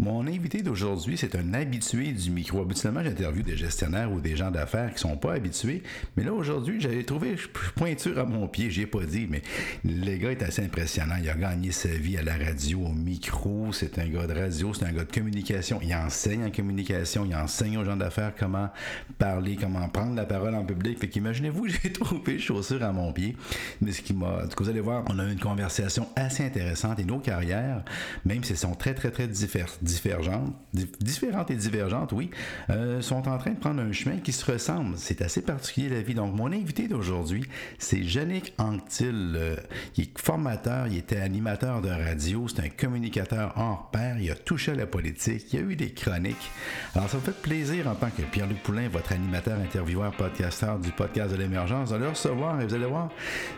[0.00, 2.62] Mon invité d'aujourd'hui, c'est un habitué du micro.
[2.62, 5.82] Habituellement, j'interviewe des gestionnaires ou des gens d'affaires qui sont pas habitués.
[6.16, 7.34] Mais là, aujourd'hui, j'avais trouvé
[7.76, 8.70] pointure à mon pied.
[8.70, 9.42] J'ai pas dit, mais
[9.84, 11.16] le gars est assez impressionnant.
[11.22, 13.74] Il a gagné sa vie à la radio, au micro.
[13.74, 15.80] C'est un gars de radio, c'est un gars de communication.
[15.82, 17.26] Il enseigne en communication.
[17.26, 18.70] Il enseigne aux gens d'affaires comment
[19.18, 20.98] parler, comment prendre la parole en public.
[20.98, 23.36] Fait qu'imaginez-vous, j'ai trouvé chaussure à mon pied.
[23.82, 24.44] Mais ce qui m'a.
[24.56, 27.84] Vous allez voir, on a eu une conversation assez intéressante et nos carrières,
[28.24, 30.54] même si elles sont très, très, très différentes divergentes,
[31.00, 32.30] différentes et divergentes, oui,
[32.70, 34.96] euh, sont en train de prendre un chemin qui se ressemble.
[34.96, 36.14] C'est assez particulier la vie.
[36.14, 37.44] Donc, mon invité d'aujourd'hui,
[37.78, 39.34] c'est Yannick Anctil.
[39.36, 39.56] Euh,
[39.96, 44.34] il est formateur, il était animateur de radio, c'est un communicateur hors pair, il a
[44.34, 46.50] touché à la politique, il a eu des chroniques.
[46.94, 50.90] Alors, ça me fait plaisir en tant que Pierre-Luc Poulain, votre animateur, intervieweur, podcasteur du
[50.90, 53.10] podcast de l'émergence, de le recevoir et vous allez voir,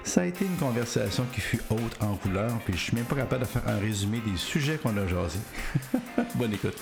[0.04, 3.16] ça a été une conversation qui fut haute en couleur, puis je suis même pas
[3.16, 5.38] capable de faire un résumé des sujets qu'on a jasés.
[6.42, 6.74] Bonne écoute.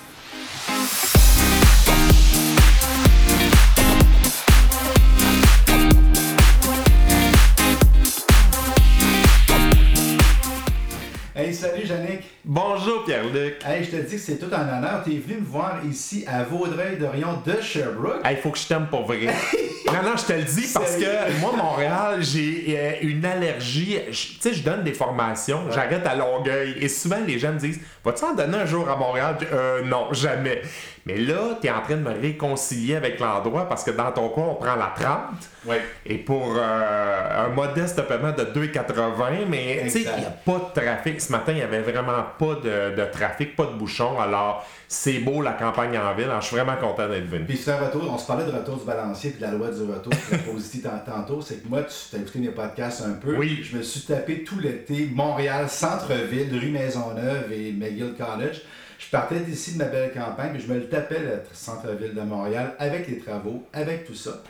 [11.37, 12.23] Hey, salut Yannick.
[12.43, 13.57] Bonjour Pierre-Luc.
[13.67, 15.03] Hey, je te dis que c'est tout un honneur.
[15.05, 18.25] Tu es venu me voir ici à Vaudreuil-Dorion de Sherbrooke.
[18.25, 19.27] Hey, faut que je t'aime pour vrai.
[19.93, 23.99] non, non, je te le dis parce que moi, Montréal, j'ai euh, une allergie.
[24.11, 26.77] Tu sais, je donne des formations, j'arrête à Longueuil.
[26.81, 29.37] Et souvent, les gens me disent Vas-tu en donner un jour à Montréal?
[29.53, 30.63] Euh, Non, jamais.
[31.07, 34.29] Mais là, tu es en train de me réconcilier avec l'endroit parce que dans ton
[34.29, 35.19] coin, on prend la 30.
[35.67, 35.77] Oui.
[36.07, 40.73] Et pour euh, un modeste paiement de 2,80, mais tu sais, il n'y a pas
[40.75, 41.21] de trafic.
[41.21, 44.21] Ce matin, il n'y avait vraiment pas de, de, trafic, pas de bouchon.
[44.21, 46.27] Alors, c'est beau la campagne en ville.
[46.27, 47.45] Alors, je suis vraiment content d'être venu.
[47.45, 48.03] Puis, c'est un retour.
[48.11, 50.13] On se parlait de retour du balancier puis de la loi du retour.
[50.53, 51.41] positif tantôt.
[51.41, 53.37] C'est que moi, tu as écouté mes podcasts un peu.
[53.37, 53.61] Oui.
[53.63, 58.63] Je me suis tapé tout l'été Montréal, centre-ville, rue Maisonneuve et McGill College.
[59.01, 62.21] Je partais d'ici de ma belle campagne, puis je me le tapais, le centre-ville de
[62.21, 64.43] Montréal, avec les travaux, avec tout ça.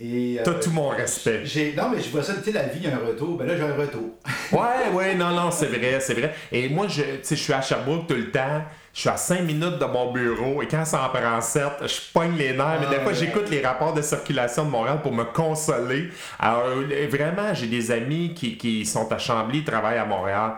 [0.00, 1.42] Et, euh, T'as tout mon respect.
[1.76, 3.36] non, mais je vois ça, tu sais, la vie, il y a un retour.
[3.36, 4.10] Ben là, j'ai un retour.
[4.52, 6.32] ouais, ouais, non, non, c'est vrai, c'est vrai.
[6.52, 8.62] Et moi, je, je suis à Sherbrooke tout le temps.
[8.94, 12.12] Je suis à 5 minutes de mon bureau et quand ça en prend 7, je
[12.12, 12.78] pogne les nerfs.
[12.80, 16.10] mais des fois, j'écoute les rapports de circulation de Montréal pour me consoler.
[16.38, 20.52] Alors, euh, vraiment, j'ai des amis qui, qui sont à Chambly, travaillent à Montréal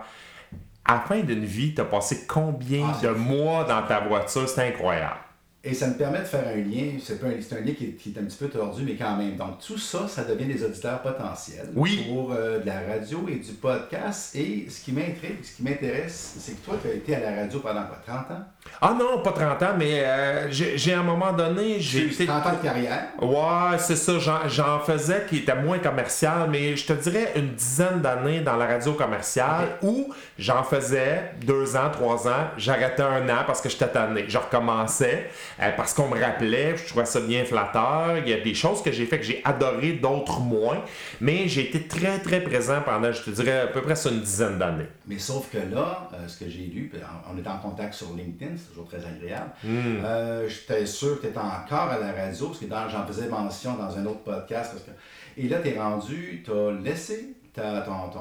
[0.85, 4.47] à la fin d'une vie, tu as passé combien ah, de mois dans ta voiture?
[4.47, 5.19] C'est incroyable.
[5.67, 8.23] Et ça me permet de faire un lien, c'est un, un, lien qui est, un
[8.23, 9.35] petit peu tordu, mais quand même.
[9.35, 12.05] Donc, tout ça, ça devient des auditeurs potentiels oui.
[12.07, 14.35] pour euh, de la radio et du podcast.
[14.35, 17.41] Et ce qui m'intrigue, ce qui m'intéresse, c'est que toi, tu as été à la
[17.41, 18.43] radio pendant quoi, 30 ans?
[18.81, 21.79] Ah non, pas 30 ans, mais euh, j'ai à un moment donné.
[21.79, 22.25] J'ai été...
[22.25, 23.07] 30 ans de carrière?
[23.21, 24.13] Ouais, c'est ça.
[24.47, 28.65] J'en faisais qui était moins commercial, mais je te dirais une dizaine d'années dans la
[28.65, 32.49] radio commerciale où j'en faisais deux ans, trois ans.
[32.57, 34.25] J'arrêtais un an parce que j'étais tanné.
[34.27, 35.29] Je recommençais.
[35.61, 38.17] Euh, parce qu'on me rappelait, je trouvais ça bien flatteur.
[38.17, 40.83] Il y a des choses que j'ai fait que j'ai adoré, d'autres moins.
[41.21, 44.57] Mais j'ai été très, très présent pendant, je te dirais, à peu près une dizaine
[44.57, 44.89] d'années.
[45.07, 46.91] Mais sauf que là, euh, ce que j'ai lu,
[47.31, 49.51] on est en contact sur LinkedIn, c'est toujours très agréable.
[49.63, 50.03] Hmm.
[50.03, 53.75] Euh, J'étais sûr que tu étais encore à la radio, parce que j'en faisais mention
[53.75, 54.71] dans un autre podcast.
[54.73, 54.91] Parce que...
[55.37, 58.11] Et là, tu es rendu, tu as laissé ta, ton,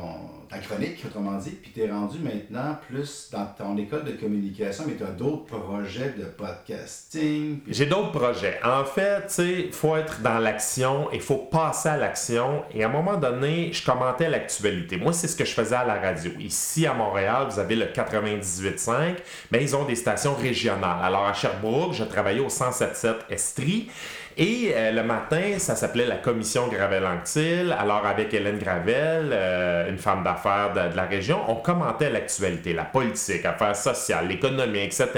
[0.48, 4.84] ta chronique, autrement dit, puis tu es rendu maintenant plus dans ton école de communication,
[4.86, 7.60] mais tu as d'autres projets de podcasting.
[7.68, 8.60] J'ai d'autres projets.
[8.64, 12.62] En fait, tu sais, faut être dans l'action, il faut passer à l'action.
[12.72, 14.96] Et à un moment donné, je commentais l'actualité.
[14.96, 16.30] Moi, c'est ce que je faisais à la radio.
[16.38, 19.16] Ici, à Montréal, vous avez le 98.5,
[19.50, 20.98] mais ils ont des stations régionales.
[21.02, 23.90] Alors, à Sherbrooke, je travaillais au 107.7 Estrie.
[24.36, 27.74] Et euh, le matin, ça s'appelait la commission Gravel-Anctil.
[27.78, 32.84] Alors, avec Hélène Gravel, euh, une femme d'affaires de, la région, on commentait l'actualité, la
[32.84, 35.08] politique, affaires sociales, l'économie, etc.,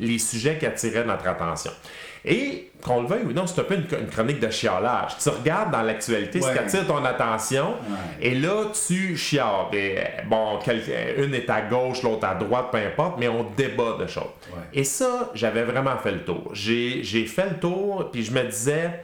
[0.00, 1.70] les sujets qui attiraient notre attention.
[2.24, 5.16] Et qu'on le veuille ou non, c'est un peu une, chronique de chiolage.
[5.22, 7.74] Tu regardes dans l'actualité ce qui attire ton attention,
[8.20, 9.66] et là, tu chiales.
[10.26, 10.58] bon,
[11.16, 14.24] une est à gauche, l'autre à droite, peu importe, mais on débat de choses.
[14.72, 16.50] Et ça, j'avais vraiment fait le tour.
[16.52, 19.02] J'ai fait le tour, puis je me disais,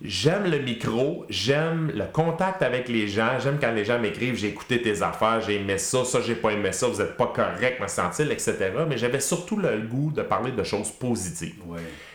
[0.00, 4.48] j'aime le micro, j'aime le contact avec les gens, j'aime quand les gens m'écrivent, j'ai
[4.48, 7.80] écouté tes affaires, j'ai aimé ça, ça, j'ai pas aimé ça, vous êtes pas correct,
[7.80, 8.56] me sentir, etc.
[8.88, 11.54] Mais j'avais surtout le goût de parler de choses positives.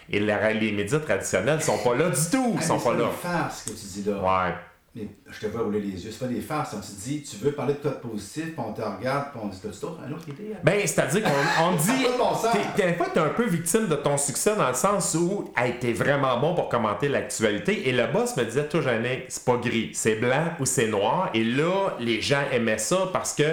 [0.10, 2.56] Et les, médias traditionnels sont pas là du tout.
[2.56, 3.10] Ils sont pas là.
[3.52, 4.48] C'est ce que tu dis là.
[4.48, 4.56] Ouais.
[4.96, 6.12] Mais je te vois rouler les yeux.
[6.12, 6.74] C'est pas des farces.
[6.74, 9.48] On te dit, tu veux parler de code positif, puis on te regarde, puis on
[9.48, 10.54] dit, t'as-tu un autre idée?
[10.54, 10.60] Hein?
[10.64, 12.06] Ben, c'est-à-dire qu'on dit.
[12.78, 15.94] Des fois, t'es un peu victime de ton succès dans le sens où, hey, t'es
[15.94, 17.90] vraiment bon pour commenter l'actualité.
[17.90, 21.30] Et le boss me disait, toi, Jeanne, c'est pas gris, c'est blanc ou c'est noir.
[21.34, 23.44] Et là, les gens aimaient ça parce que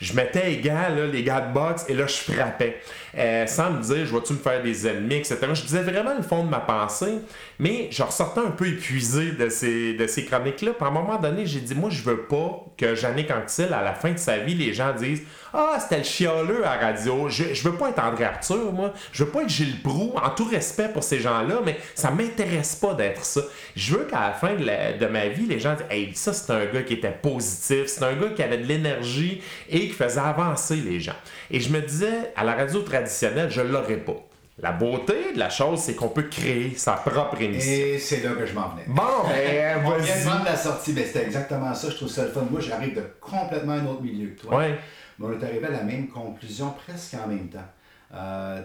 [0.00, 2.80] je mettais les gars, là, les gars de boxe, et là, je frappais.
[3.16, 5.38] euh, sans me dire, je vais-tu me faire des ennemis, etc.
[5.52, 7.18] Je disais vraiment le fond de ma pensée,
[7.58, 10.72] mais je ressortais un peu épuisé de ces, de ces chroniques-là.
[10.80, 14.18] Un moment j'ai dit, moi, je veux pas que Jannick Anctil, à la fin de
[14.18, 15.22] sa vie, les gens disent,
[15.52, 17.28] ah, c'était le chialeux à la radio.
[17.28, 18.92] Je, je veux pas être André Arthur, moi.
[19.12, 22.76] Je veux pas être Gilles Proux, en tout respect pour ces gens-là, mais ça m'intéresse
[22.76, 23.40] pas d'être ça.
[23.76, 26.52] Je veux qu'à la fin de, de, ma vie, les gens disent, hey, ça, c'est
[26.52, 30.20] un gars qui était positif, c'est un gars qui avait de l'énergie et qui faisait
[30.20, 31.16] avancer les gens.
[31.50, 34.16] Et je me disais, à la radio traditionnelle, je l'aurais pas.
[34.58, 37.72] La beauté de la chose, c'est qu'on peut créer sa propre émission.
[37.72, 38.84] Et c'est là que je m'en venais.
[38.86, 41.90] Bon, ben, On vient de la sortie, mais c'était exactement ça.
[41.90, 42.46] Je trouve ça le fun.
[42.48, 44.58] Moi, j'arrive de complètement un autre milieu que toi.
[44.58, 44.78] Ouais.
[45.18, 47.66] Mais on est arrivé à la même conclusion presque en même temps.
[48.14, 48.62] Euh,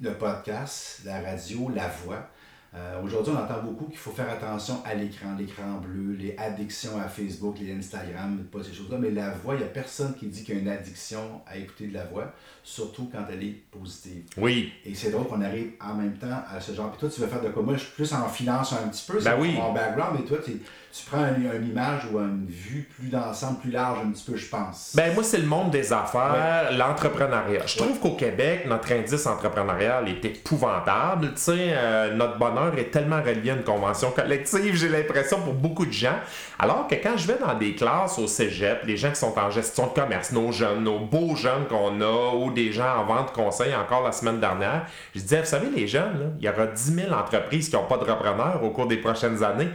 [0.00, 2.28] le podcast, la radio, la voix.
[2.74, 7.00] Euh, Aujourd'hui, on entend beaucoup qu'il faut faire attention à l'écran, l'écran bleu, les addictions
[7.02, 8.98] à Facebook, les Instagram, pas ces choses-là.
[9.00, 11.56] Mais la voix, il n'y a personne qui dit qu'il y a une addiction à
[11.56, 12.30] écouter de la voix,
[12.62, 14.24] surtout quand elle est positive.
[14.36, 14.72] Oui.
[14.84, 16.90] Et c'est drôle qu'on arrive en même temps à ce genre.
[16.90, 17.62] Puis toi, tu veux faire de quoi?
[17.62, 19.54] Moi, je suis plus en finance un petit peu, c'est Ben oui.
[19.54, 20.60] mon background, mais toi, tu
[20.90, 24.36] tu prends un- une image ou une vue plus d'ensemble, plus large un petit peu,
[24.36, 24.94] je pense.
[24.96, 27.66] Ben moi, c'est le monde des affaires, l'entrepreneuriat.
[27.66, 31.28] Je trouve qu'au Québec, notre indice entrepreneurial est épouvantable.
[31.34, 35.54] Tu sais, euh, notre bonheur est tellement relié à une convention collective, j'ai l'impression, pour
[35.54, 36.18] beaucoup de gens.
[36.58, 39.50] Alors que quand je vais dans des classes au cégep, les gens qui sont en
[39.50, 43.32] gestion de commerce, nos jeunes, nos beaux jeunes qu'on a, ou des gens en vente
[43.32, 46.94] conseil encore la semaine dernière, je disais, vous savez, les jeunes, il y aura 10
[46.94, 49.68] 000 entreprises qui n'ont pas de repreneur au cours des prochaines années.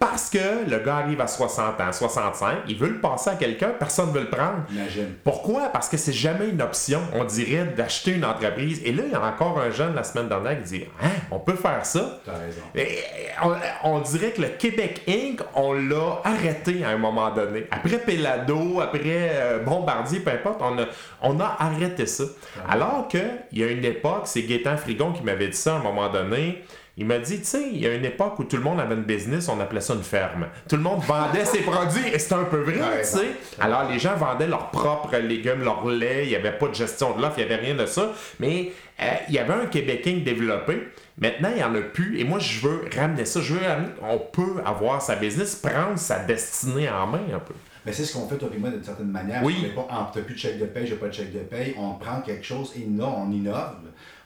[0.00, 3.68] Parce que le gars arrive à 60 ans, 65, il veut le passer à quelqu'un,
[3.78, 4.64] personne ne veut le prendre.
[4.72, 5.14] Imagine.
[5.22, 5.68] Pourquoi?
[5.68, 8.80] Parce que c'est jamais une option, on dirait, d'acheter une entreprise.
[8.82, 11.38] Et là, il y a encore un jeune la semaine dernière qui dit Hein, on
[11.38, 12.18] peut faire ça?
[12.24, 12.62] T'as raison.
[12.74, 12.98] Et
[13.44, 13.54] on,
[13.96, 17.66] on dirait que le Québec Inc., on l'a arrêté à un moment donné.
[17.70, 20.86] Après Pelado, après euh, Bombardier, peu importe, on a,
[21.20, 22.24] on a arrêté ça.
[22.66, 23.20] Alors qu'il
[23.52, 26.64] y a une époque, c'est Gaétan Frigon qui m'avait dit ça à un moment donné.
[27.00, 28.94] Il m'a dit, tu sais, il y a une époque où tout le monde avait
[28.94, 30.48] une business, on appelait ça une ferme.
[30.68, 33.30] Tout le monde vendait ses produits, et c'est un peu vrai, Ouais, tu sais.
[33.58, 37.16] Alors, les gens vendaient leurs propres légumes, leur lait, il n'y avait pas de gestion
[37.16, 38.12] de l'offre, il n'y avait rien de ça.
[38.38, 40.88] Mais euh, il y avait un Québécois développé.
[41.16, 42.20] Maintenant, il n'y en a plus.
[42.20, 43.40] Et moi, je veux ramener ça.
[43.40, 47.54] Je veux ramener, on peut avoir sa business, prendre sa destinée en main un peu.
[47.86, 49.42] Mais c'est ce qu'on fait, toi et moi, d'une certaine manière.
[49.42, 49.56] Oui.
[49.58, 51.74] On n'est pas, ah, plus de chèque de paye, j'ai pas de chèque de paye.
[51.78, 53.76] On prend quelque chose et là, on innove.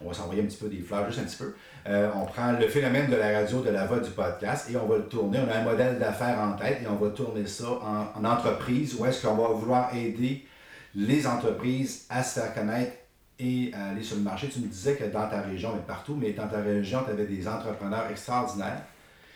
[0.05, 1.55] On va s'envoyer un petit peu des fleurs, juste un petit peu.
[1.89, 4.87] Euh, on prend le phénomène de la radio, de la voix du podcast et on
[4.87, 5.39] va le tourner.
[5.39, 8.95] On a un modèle d'affaires en tête et on va tourner ça en, en entreprise
[8.99, 10.47] où est-ce qu'on va vouloir aider
[10.95, 12.93] les entreprises à se faire connaître
[13.39, 14.49] et à aller sur le marché.
[14.49, 17.27] Tu me disais que dans ta région, mais partout, mais dans ta région, tu avais
[17.27, 18.83] des entrepreneurs extraordinaires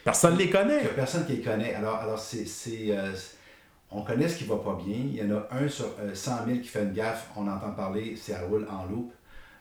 [0.04, 0.78] Personne ne les connaît.
[0.78, 1.74] il n'y a personne qui les connaît.
[1.74, 3.12] Alors, alors c'est, c'est, euh,
[3.90, 4.96] on connaît ce qui va pas bien.
[4.96, 7.28] Il y en a un sur euh, 100 000 qui fait une gaffe.
[7.36, 9.12] On entend parler, ça roule en loupe.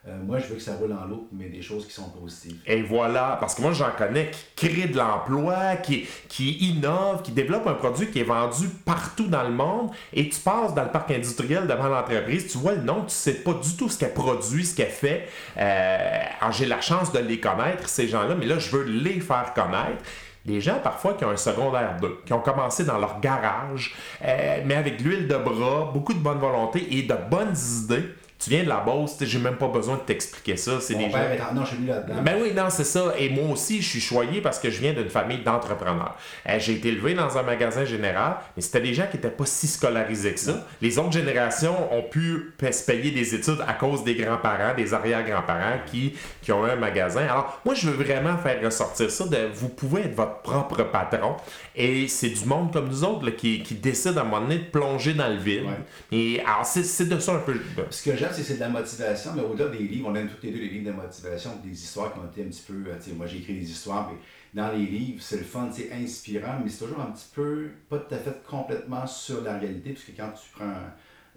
[0.07, 2.56] Euh, moi, je veux que ça roule en loupe, mais des choses qui sont positives.
[2.65, 7.31] Et voilà, parce que moi j'en connais qui créent de l'emploi, qui, qui innovent, qui
[7.31, 10.92] développent un produit qui est vendu partout dans le monde, et tu passes dans le
[10.92, 14.13] parc industriel devant l'entreprise, tu vois le nom, tu sais pas du tout ce qu'elle
[14.13, 15.27] produit, ce qu'elle fait.
[15.57, 19.19] Euh, alors j'ai la chance de les connaître, ces gens-là, mais là je veux les
[19.19, 20.04] faire connaître.
[20.45, 23.94] Des gens parfois qui ont un secondaire 2, qui ont commencé dans leur garage,
[24.24, 28.06] euh, mais avec l'huile de bras, beaucoup de bonne volonté et de bonnes idées.
[28.39, 30.80] Tu viens de la Beauce, j'ai même pas besoin de t'expliquer ça.
[30.80, 31.18] C'est Mon des gens...
[31.18, 31.54] père est en...
[31.56, 32.22] Non, je suis là-dedans.
[32.22, 33.13] Ben oui, non, c'est ça.
[33.18, 36.16] Et moi aussi, je suis choyé parce que je viens d'une famille d'entrepreneurs.
[36.47, 39.45] Euh, j'ai été élevé dans un magasin général, mais c'était des gens qui n'étaient pas
[39.47, 40.68] si scolarisés que ça.
[40.81, 45.80] Les autres générations ont pu se payer des études à cause des grands-parents, des arrière-grands-parents
[45.88, 47.21] qui, qui ont eu un magasin.
[47.21, 51.38] Alors, moi, je veux vraiment faire ressortir ça de vous pouvez être votre propre patron.
[51.76, 54.59] Et c'est du monde comme nous autres là, qui, qui décide à un moment donné
[54.59, 55.64] de plonger dans le vide.
[56.12, 57.56] Et alors, c'est, c'est de ça un peu.
[57.90, 60.60] Ce que c'est de la motivation, mais au-delà des livres, on aime tous les deux
[60.60, 62.74] les livres de motivation, des histoires qui ont été un petit peu.
[62.88, 64.18] euh, moi, j'ai écrit des histoires, mais
[64.62, 68.00] dans les livres, c'est le fun, c'est inspirant, mais c'est toujours un petit peu, pas
[68.00, 70.74] tout à fait complètement sur la réalité, parce que quand tu prends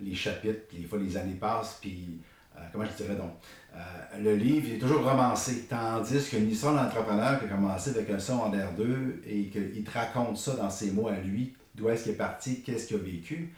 [0.00, 2.20] les chapitres, des fois les années passent, puis.
[2.56, 3.32] euh, comment je dirais donc
[3.74, 3.78] euh,
[4.22, 8.18] Le livre il est toujours romancé, tandis qu'une histoire d'entrepreneur qui a commencé avec un
[8.18, 12.12] secondaire 2 et qu'il te raconte ça dans ses mots à lui, d'où est-ce qu'il
[12.12, 13.52] est parti, qu'est-ce qu'il a vécu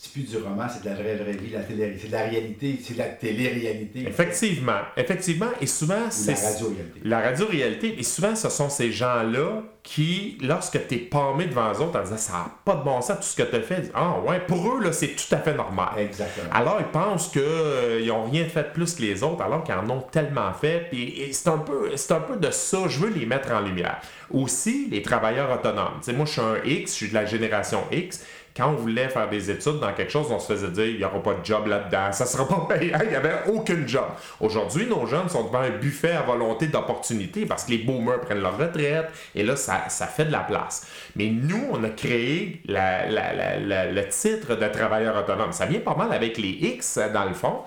[0.00, 2.22] c'est plus du roman, c'est de la vraie, vraie vie, la télé, c'est de la
[2.22, 4.06] réalité, c'est de la télé-réalité.
[4.06, 5.48] Effectivement, effectivement.
[5.60, 6.34] Et souvent, Ou c'est.
[6.34, 7.00] la radio-réalité.
[7.02, 11.80] La radio-réalité, et souvent, ce sont ces gens-là qui, lorsque tu es palmé devant eux
[11.80, 13.90] autres en disant ça n'a pas de bon sens tout ce que tu as fait,
[13.92, 15.88] ah ouais, pour eux, là, c'est tout à fait normal.
[15.98, 16.52] Exactement.
[16.52, 19.90] Alors, ils pensent qu'ils n'ont rien fait de plus que les autres, alors qu'ils en
[19.90, 20.86] ont tellement fait.
[20.92, 23.60] Puis et c'est un, peu, c'est un peu de ça, je veux les mettre en
[23.60, 24.00] lumière.
[24.30, 25.94] Aussi, les travailleurs autonomes.
[25.98, 28.22] Tu sais, moi, je suis un X, je suis de la génération X.
[28.58, 31.04] quand on voulait faire des études dans quelque chose, on se faisait dire il n'y
[31.04, 34.06] aura pas de job là-dedans, ça sera pas payant, il n'y avait aucun job.
[34.40, 38.42] Aujourd'hui, nos jeunes sont devant un buffet à volonté d'opportunités parce que les boomers prennent
[38.42, 40.86] leur retraite et là, ça, ça fait de la place.
[41.14, 45.52] Mais nous, on a créé le titre de travailleur autonome.
[45.52, 47.60] Ça vient pas mal avec les X, dans le fond.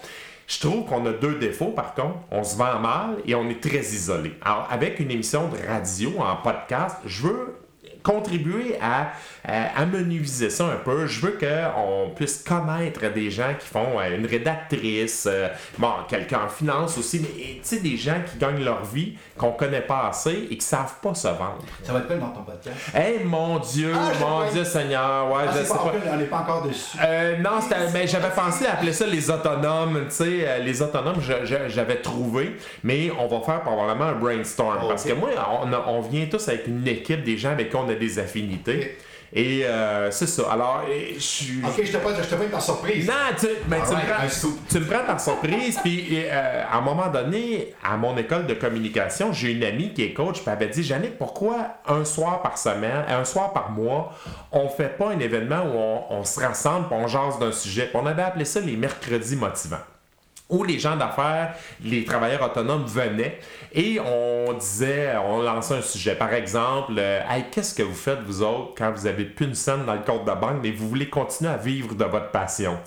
[0.48, 2.18] Je trouve qu'on a deux défauts, par contre.
[2.30, 4.34] On se vend mal et on est très isolé.
[4.42, 7.56] Alors, avec une émission de radio en podcast, je veux
[8.04, 9.14] contribuer à,
[9.76, 11.08] amenuiser ça un peu.
[11.08, 16.42] Je veux qu'on puisse connaître des gens qui font euh, une rédactrice, euh, bon, quelqu'un
[16.46, 20.10] en finance aussi, mais tu sais, des gens qui gagnent leur vie, qu'on connaît pas
[20.10, 21.64] assez et qui savent pas se vendre.
[21.84, 22.76] Ça va être quoi dans ton podcast?
[22.96, 25.94] Eh mon Dieu, ah, mon Dieu Seigneur, ouais, ah, je sais pas.
[26.12, 26.98] On n'est pas encore dessus.
[27.04, 27.60] Euh, non,
[27.94, 31.20] mais j'avais pensé appeler ça les autonomes, tu sais, les autonomes,
[31.68, 34.88] j'avais trouvé, mais on va faire probablement un brainstorm.
[34.88, 35.30] Parce que moi,
[35.64, 38.98] on, on, vient tous avec une équipe des gens avec qui on a des affinités.
[39.34, 40.52] Et euh, c'est ça.
[40.52, 40.84] Alors,
[41.16, 41.62] je suis.
[41.64, 43.08] Ok, je te prends, je te par surprise.
[43.08, 45.80] Non, tu, mais tu, me prends, tu, me prends, par surprise.
[45.82, 50.04] puis, euh, à un moment donné, à mon école de communication, j'ai une amie qui
[50.04, 53.72] est coach, puis elle avait dit Jannick, pourquoi un soir par semaine, un soir par
[53.72, 54.14] mois,
[54.52, 57.90] on fait pas un événement où on, on se rassemble, puis on jase d'un sujet?
[57.94, 59.78] on avait appelé ça les mercredis motivants
[60.52, 63.40] où les gens d'affaires, les travailleurs autonomes venaient
[63.74, 66.14] et on disait, on lançait un sujet.
[66.14, 69.86] Par exemple, euh, qu'est-ce que vous faites, vous autres, quand vous avez plus une scène
[69.86, 72.78] dans le compte de banque, mais vous voulez continuer à vivre de votre passion?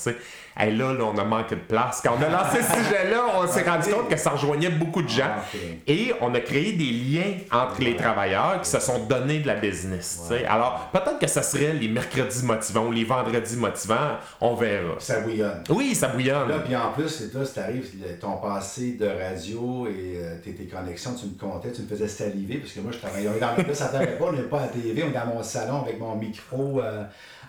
[0.57, 2.01] Hey, là, là, on a manqué de place.
[2.01, 5.09] Quand on a lancé ce sujet-là, on s'est rendu compte que ça rejoignait beaucoup de
[5.09, 5.27] gens.
[5.37, 5.57] Ah,
[5.89, 9.57] Et on a créé des liens entre les travailleurs qui se sont donnés de la
[9.57, 10.31] business.
[10.49, 14.19] Alors, peut-être que ça serait les mercredis motivants ou les vendredis motivants.
[14.41, 14.95] On verra.
[15.01, 15.65] Ça bouillonne.
[15.71, 16.49] Oui, ça bouillonne.
[16.49, 21.15] Là, puis en plus, toi, si t'arrives, ton passé de radio et euh, tes, connexions,
[21.15, 23.89] tu me comptais, tu me faisais saliver, parce que moi, je travaillais dans le ça
[23.89, 26.15] t'arrête pas, on n'est pas à la TV, on est dans mon salon avec mon
[26.15, 26.81] micro.
[26.81, 27.03] Euh,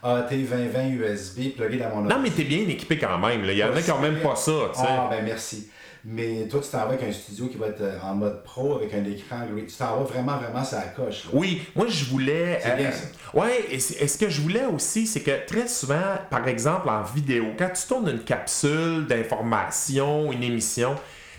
[0.06, 3.44] AT2020 USB plugué dans mon Non, mais t'es bien équipé quand même.
[3.44, 4.52] Il y en a quand même pas ça.
[4.78, 5.70] Ah, ben merci.
[6.08, 8.76] Mais toi, tu t'en vas avec un studio qui va être euh, en mode pro
[8.76, 11.24] avec un écran Tu t'en vas vraiment, vraiment ça coche.
[11.34, 12.60] Oui, moi je voulais.
[12.62, 13.40] C'est bien euh, ça.
[13.40, 17.46] Ouais, et, ce que je voulais aussi, c'est que très souvent, par exemple en vidéo,
[17.58, 20.96] quand tu tournes une capsule d'information, une émission,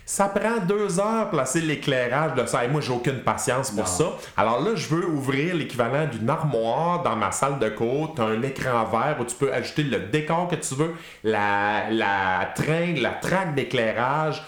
[0.07, 2.65] ça prend deux heures placer l'éclairage de ça.
[2.65, 4.13] Et moi, j'ai aucune patience pour ça.
[4.37, 8.15] Alors là, je veux ouvrir l'équivalent d'une armoire dans ma salle de cours.
[8.15, 10.95] Tu as un écran vert où tu peux ajouter le décor que tu veux,
[11.25, 14.45] la, la train, la traque d'éclairage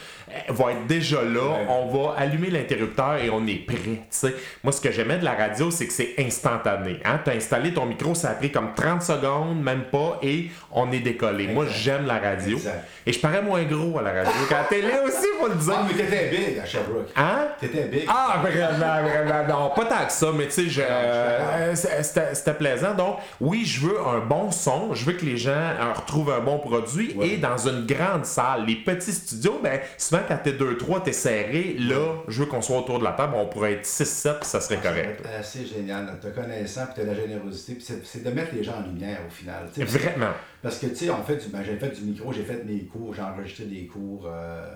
[0.48, 1.58] va être déjà là.
[1.68, 3.76] On va allumer l'interrupteur et on est prêt.
[4.10, 4.34] sais.
[4.62, 7.00] Moi, ce que j'aimais de la radio, c'est que c'est instantané.
[7.04, 7.20] Hein?
[7.24, 10.90] Tu as installé ton micro, ça a pris comme 30 secondes, même pas, et on
[10.92, 11.48] est décollé.
[11.48, 12.58] Moi, j'aime la radio.
[13.06, 15.74] Et je parais moins gros à la radio qu'à la télé aussi, faut le dire.
[15.76, 17.08] Ah, mais t'étais big à Sherbrooke.
[17.16, 17.48] Hein?
[17.60, 18.04] T'étais big.
[18.08, 19.48] Ah, vraiment, vraiment.
[19.48, 22.94] Non, pas tant que ça, mais tu sais, euh, c'était plaisant.
[22.94, 24.94] Donc, oui, je veux un bon son.
[24.94, 27.16] Je veux que les gens euh, retrouvent un bon produit.
[27.22, 31.76] Et dans une grande salle, les petits studios, ben, souvent, quand t'es 2-3, t'es serré,
[31.78, 34.78] là, je veux qu'on soit autour de la table, on pourrait être 6-7, ça serait
[34.82, 35.20] ah, correct.
[35.22, 36.18] C'est assez génial.
[36.20, 39.30] T'as connaissance, puis t'as la générosité, puis c'est de mettre les gens en lumière au
[39.30, 39.68] final.
[39.76, 40.32] Vraiment.
[40.62, 43.14] Parce que, tu sais, en fait, ben, j'ai fait du micro, j'ai fait mes cours,
[43.14, 44.66] j'ai enregistré des cours, euh,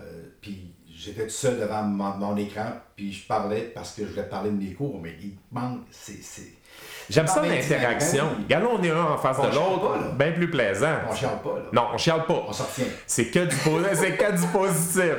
[0.40, 4.50] puis j'étais tout seul devant mon, écran, puis je parlais parce que je voulais parler
[4.50, 6.20] de mes cours, mais il manque, c'est
[7.11, 8.25] J'aime ça l'interaction.
[8.42, 10.97] Regarde, on est un en face de l'autre, bien plus plaisant.
[11.11, 11.64] On chiale pas, là.
[11.73, 12.44] Non, on chiale pas.
[12.49, 12.85] On s'en retient.
[13.06, 13.56] C'est que, du
[13.94, 15.16] c'est que du positif.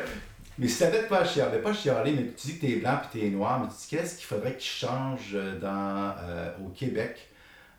[0.58, 3.28] Mais si t'avais pas chialer, pas chialer, mais tu dis que t'es blanc puis t'es
[3.30, 7.28] noir, mais tu dis qu'est-ce qu'il faudrait qu'il change dans, euh, au Québec?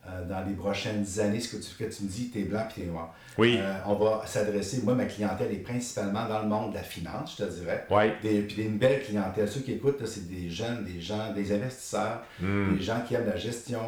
[0.09, 2.83] Euh, dans les prochaines années, ce que tu, que tu me dis, t'es blanc puis
[2.83, 3.15] t'es noir.
[3.39, 3.57] Oui.
[3.59, 7.37] Euh, on va s'adresser, moi, ma clientèle est principalement dans le monde de la finance,
[7.39, 7.87] je te dirais.
[7.91, 8.05] Oui.
[8.23, 9.49] Des, puis une belle clientèle.
[9.49, 12.77] Ceux qui écoutent, c'est des jeunes, des gens, des investisseurs, hmm.
[12.77, 13.81] des gens qui aiment la gestion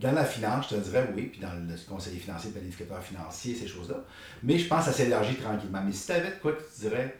[0.00, 3.66] dans la finance, je te dirais oui, puis dans le conseiller financier, planificateur financier, ces
[3.66, 3.96] choses-là.
[4.42, 5.82] Mais je pense que ça s'élargit tranquillement.
[5.84, 7.16] Mais si tu avais de quoi tu dirais,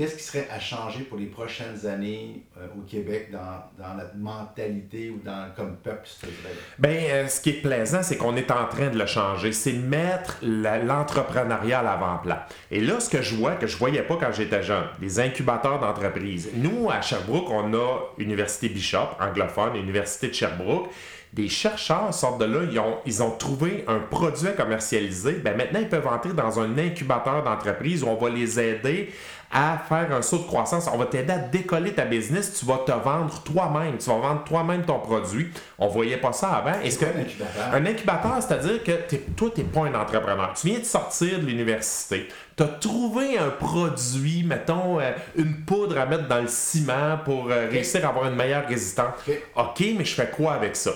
[0.00, 5.10] qu'est-ce qui serait à changer pour les prochaines années euh, au Québec dans, notre mentalité
[5.10, 6.54] ou dans, comme peuple, dirais?
[6.78, 9.52] Bien, euh, ce qui est plaisant, c'est qu'on est en train de le changer.
[9.52, 12.38] C'est mettre l'entrepreneuriat à l'avant-plan.
[12.70, 15.78] Et là, ce que je vois, que je voyais pas quand j'étais jeune, les incubateurs
[15.78, 16.48] d'entreprise.
[16.54, 20.88] Nous, à Sherbrooke, on a Université Bishop, anglophone, Université de Sherbrooke
[21.32, 25.34] des chercheurs sortent de là, ils ont, ils ont trouvé un produit à commercialiser.
[25.34, 29.10] Ben maintenant, ils peuvent entrer dans un incubateur d'entreprise où on va les aider
[29.50, 30.88] à faire un saut de croissance.
[30.92, 32.56] On va t'aider à décoller ta business.
[32.58, 33.98] Tu vas te vendre toi-même.
[33.98, 35.50] Tu vas vendre toi-même ton produit.
[35.78, 36.80] On voyait pas ça avant.
[36.80, 37.74] Est-ce que un incubateur?
[37.74, 40.52] Un incubateur, c'est-à-dire que toi, tu n'es pas un entrepreneur.
[40.54, 42.28] Tu viens de sortir de l'université.
[42.56, 47.50] Tu as trouvé un produit, mettons, euh, une poudre à mettre dans le ciment pour
[47.50, 49.14] euh, réussir à avoir une meilleure résistance.
[49.56, 50.92] OK, mais je fais quoi avec ça?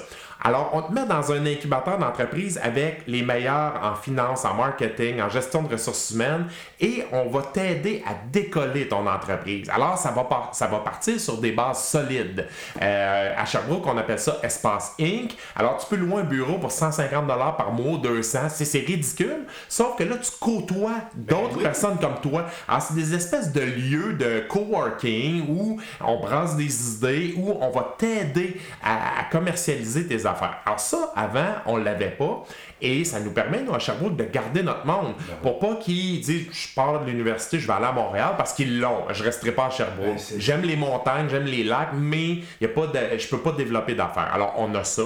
[0.46, 5.22] Alors, on te met dans un incubateur d'entreprise avec les meilleurs en finance, en marketing,
[5.22, 6.48] en gestion de ressources humaines
[6.78, 9.70] et on va t'aider à décoller ton entreprise.
[9.70, 12.46] Alors, ça va, ça va partir sur des bases solides.
[12.82, 15.34] Euh, à Sherbrooke, on appelle ça Espace Inc.
[15.56, 18.38] Alors, tu peux louer un bureau pour 150 par mois, 200.
[18.50, 19.46] C'est ridicule.
[19.66, 22.44] Sauf que là, tu côtoies d'autres ben personnes comme toi.
[22.68, 27.70] Alors, c'est des espèces de lieux de coworking où on brasse des idées, où on
[27.70, 30.33] va t'aider à, commercialiser tes affaires.
[30.42, 32.44] Alors ça, avant, on l'avait pas.
[32.80, 35.14] Et ça nous permet, nous, à Sherbrooke, de garder notre monde.
[35.16, 38.52] Ben pour pas qu'ils disent, je pars de l'université, je vais aller à Montréal, parce
[38.52, 39.04] qu'ils l'ont.
[39.10, 40.16] Je resterai pas à Sherbrooke.
[40.16, 43.52] Ben, j'aime les montagnes, j'aime les lacs, mais y a pas de, je peux pas
[43.52, 44.30] développer d'affaires.
[44.32, 45.02] Alors, on a ça.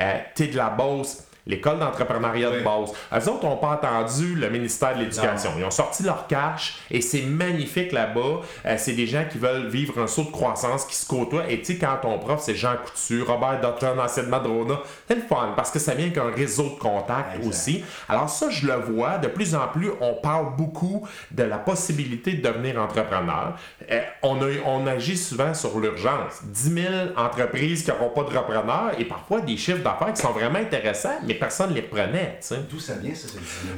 [0.00, 2.92] Euh, T'es de la Beauce l'école d'entrepreneuriat de base.
[3.12, 5.50] Eux autres n'ont pas entendu le ministère de l'Éducation.
[5.58, 8.40] Ils ont sorti leur cash et c'est magnifique là-bas.
[8.66, 11.50] Euh, c'est des gens qui veulent vivre un saut de croissance, qui se côtoient.
[11.50, 15.22] Et tu sais, quand ton prof, c'est Jean Coutu, Robert Dutton, ancien Madrona, c'est le
[15.22, 17.84] fun parce que ça vient qu'un réseau de contacts aussi.
[18.08, 19.18] Alors ça, je le vois.
[19.18, 23.54] De plus en plus, on parle beaucoup de la possibilité de devenir entrepreneur.
[23.90, 26.42] Euh, on, a, on agit souvent sur l'urgence.
[26.44, 30.32] 10 000 entreprises qui n'auront pas de repreneurs et parfois des chiffres d'affaires qui sont
[30.32, 32.38] vraiment intéressants, mais personne ne les reprenait.
[32.70, 33.28] D'où ça vient, ça?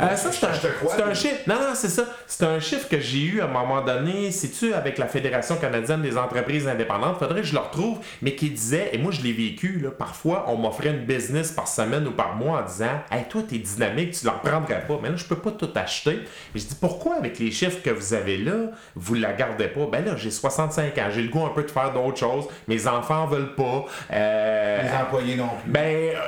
[0.00, 1.40] Euh, ça, c'est un, un chiffre.
[1.46, 2.04] Non, non, c'est ça.
[2.26, 4.30] C'est un chiffre que j'ai eu à un moment donné.
[4.30, 7.18] C'est-tu avec la Fédération canadienne des entreprises indépendantes?
[7.18, 10.44] Faudrait que je le retrouve, mais qui disait, et moi je l'ai vécu, là, parfois
[10.48, 14.12] on m'offrait une business par semaine ou par mois en disant Hey, toi, t'es dynamique,
[14.12, 14.98] tu ne la reprendrais pas.
[15.02, 16.20] Mais là, je peux pas tout acheter.
[16.54, 19.86] Je dis Pourquoi, avec les chiffres que vous avez là, vous la gardez pas?
[19.90, 22.46] Ben là, j'ai 65 ans, j'ai le goût un peu de faire d'autres choses.
[22.68, 23.84] Mes enfants veulent pas.
[24.12, 25.70] Euh, les employés non plus.
[25.70, 25.80] Ben,
[26.14, 26.20] euh,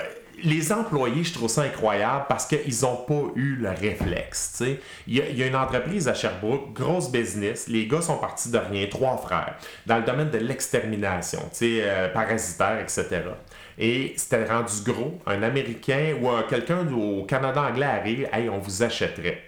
[0.43, 4.63] les employés, je trouve ça incroyable parce qu'ils n'ont pas eu le réflexe.
[5.07, 7.69] Il y, a une entreprise à Sherbrooke, grosse business.
[7.69, 12.81] Les gars sont partis de rien, trois frères, dans le domaine de l'extermination, euh, parasitaire,
[12.81, 13.07] etc.
[13.79, 15.19] Et c'était rendu gros.
[15.27, 19.48] Un Américain ou quelqu'un au Canada anglais arrive, hey, on vous achèterait.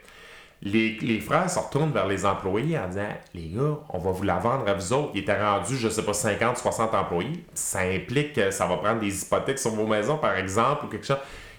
[0.63, 4.37] Les, frères se retournent vers les employés en disant Les gars, on va vous la
[4.37, 5.13] vendre à vous autres.
[5.15, 7.45] Il était rendu, je sais pas, 50, 60 employés.
[7.55, 11.07] Ça implique que ça va prendre des hypothèques sur vos maisons, par exemple, ou quelque
[11.07, 11.17] chose.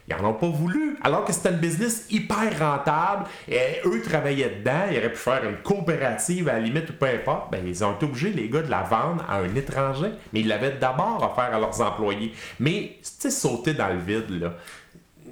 [0.08, 0.98] Ils n'en ont pas voulu.
[1.02, 3.26] Alors que c'était un business hyper rentable.
[3.48, 4.86] Et eux travaillaient dedans.
[4.92, 7.52] Ils auraient pu faire une coopérative à la limite ou peu importe.
[7.52, 10.12] Ben, ils ont été obligés, les gars, de la vendre à un étranger.
[10.34, 12.34] Mais ils l'avaient d'abord offert à leurs employés.
[12.60, 14.54] Mais, tu sais, sauter dans le vide, là,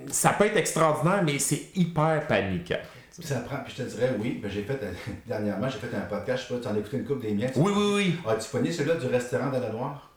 [0.07, 2.79] ça peut être extraordinaire, mais c'est hyper paniquant.
[3.21, 4.79] Ça prend, puis je te dirais, oui, ben j'ai fait,
[5.27, 7.33] dernièrement, j'ai fait un podcast, je sais pas, tu en as écouté une coupe des
[7.33, 7.49] miens.
[7.55, 8.15] Oui, oui, oui.
[8.27, 10.09] As-tu connu celui-là du restaurant de la Noire?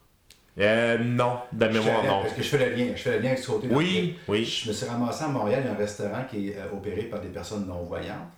[0.59, 2.23] Euh, non, de mémoire, non.
[2.23, 3.69] Parce que je fais le lien, je fais le lien avec ce côté.
[3.71, 4.45] Oui, oui.
[4.45, 7.05] Je me suis ramassé à Montréal, il y a un restaurant qui est euh, opéré
[7.05, 8.33] par des personnes non-voyantes.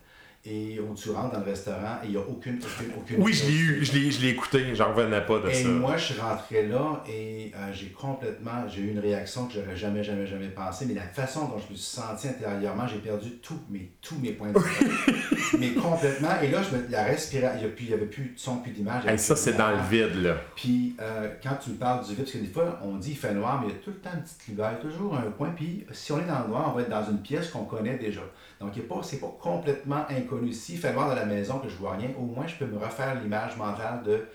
[0.47, 3.23] Et où tu rentres dans le restaurant et il n'y a aucune, aucune, aucune.
[3.23, 5.59] Oui, je l'ai eu, je l'ai écouté, j'en revenais pas de ça.
[5.59, 9.55] Et moi, je suis rentré là et euh, j'ai complètement, j'ai eu une réaction que
[9.55, 10.85] j'aurais jamais, jamais, jamais pensé.
[10.85, 14.33] Mais la façon dont je me suis senti intérieurement, j'ai perdu tout, mais, tous mes
[14.33, 15.57] points de vue.
[15.59, 16.39] mais complètement.
[16.43, 19.07] Et là, je me, la respiration, il n'y avait plus de son, plus d'image.
[19.07, 20.37] Et ça, c'est dans le vide, là.
[20.57, 23.17] Puis euh, quand tu me parles du vide, parce que des fois, on dit il
[23.17, 25.53] fait noir, mais il y a tout le temps une petite lumière, toujours un point.
[25.57, 27.97] Puis si on est dans le noir, on va être dans une pièce qu'on connaît
[27.97, 28.21] déjà.
[28.61, 30.34] Donc, ce n'est pas, pas complètement inconnu.
[30.53, 32.79] S'il fait voir dans la maison que je vois rien, au moins, je peux me
[32.79, 34.27] refaire l'image mentale de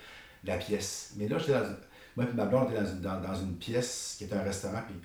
[0.44, 1.14] la pièce.
[1.18, 1.76] Mais là, j'étais dans une...
[2.16, 4.82] Moi et ma blonde, on était dans une, pièce qui est un restaurant.
[4.86, 4.96] Puis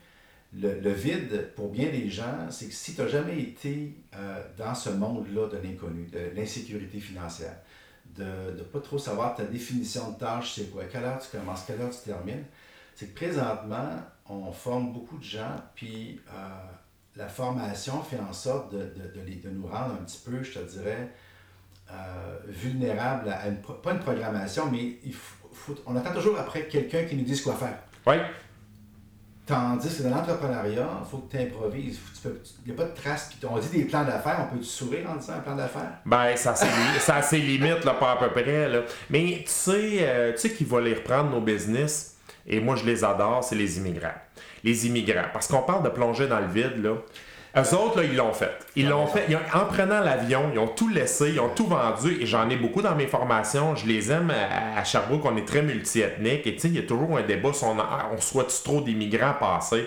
[0.60, 4.74] le, vide, pour bien des gens, c'est que si tu n'as jamais été euh, dans
[4.74, 7.56] ce monde-là de l'inconnu, de l'insécurité financière,
[8.16, 8.24] de
[8.56, 11.80] ne pas trop savoir ta définition de tâche, c'est quoi, quelle heure tu commences, quelle
[11.80, 12.44] heure tu termines,
[12.94, 16.48] c'est que présentement, on forme beaucoup de gens, puis euh,
[17.16, 21.10] la formation fait en sorte de, de, nous rendre un petit peu, je te dirais,
[21.90, 27.04] euh, vulnérables à une, pas une programmation, mais il faut, on attend toujours après quelqu'un
[27.04, 27.78] qui nous dise quoi faire.
[28.06, 28.16] Oui.
[29.46, 32.00] Tandis que dans l'entrepreneuriat, il faut que tu improvises.
[32.24, 33.30] Il n'y a pas de traces.
[33.48, 34.48] On dit des plans d'affaires.
[34.50, 35.98] On peut sourire en disant un plan d'affaires?
[36.06, 36.54] Ben, ça
[37.16, 38.68] a ses limites, là, pas à peu près.
[38.70, 38.80] Là.
[39.10, 42.13] Mais tu sais, euh, tu sais qui va les reprendre nos business,
[42.46, 44.14] et moi je les adore, c'est les immigrants
[44.64, 45.28] les immigrants.
[45.32, 46.94] Parce qu'on parle de plonger dans le vide, là.
[47.56, 48.50] Eux autres, là, ils l'ont fait.
[48.74, 49.26] Ils l'ont fait.
[49.54, 52.20] en prenant l'avion, ils ont tout laissé, ils ont tout vendu.
[52.20, 53.76] Et j'en ai beaucoup dans mes formations.
[53.76, 55.24] Je les aime à, Sherbrooke.
[55.24, 56.44] On est très multiethnique.
[56.48, 57.76] Et tu sais, il y a toujours un débat sur on,
[58.12, 59.86] on soit trop d'immigrants passés.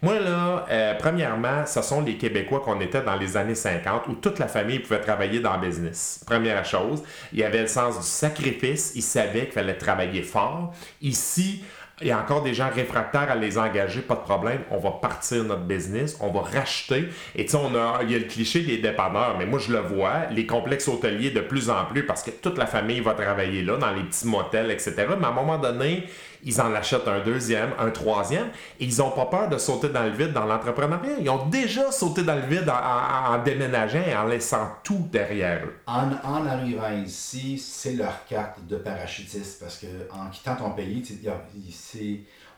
[0.00, 4.14] Moi, là, euh, premièrement, ce sont les Québécois qu'on était dans les années 50 où
[4.14, 6.22] toute la famille pouvait travailler dans le business.
[6.24, 8.92] Première chose, il y avait le sens du sacrifice.
[8.94, 10.72] Ils savaient qu'il fallait travailler fort.
[11.02, 11.64] Ici,
[12.00, 14.60] il y a encore des gens réfractaires à les engager, pas de problème.
[14.70, 17.08] On va partir notre business, on va racheter.
[17.34, 19.72] Et tu sais, on a, il y a le cliché des dépanneurs, mais moi je
[19.72, 23.14] le vois, les complexes hôteliers de plus en plus parce que toute la famille va
[23.14, 24.94] travailler là, dans les petits motels, etc.
[25.18, 26.04] Mais à un moment donné,
[26.44, 28.48] ils en achètent un deuxième, un troisième,
[28.78, 31.18] et ils n'ont pas peur de sauter dans le vide dans l'entrepreneuriat.
[31.20, 35.64] Ils ont déjà sauté dans le vide en, en, déménageant et en laissant tout derrière
[35.66, 35.74] eux.
[35.86, 41.02] En, en arrivant ici, c'est leur carte de parachutiste parce que en quittant ton pays,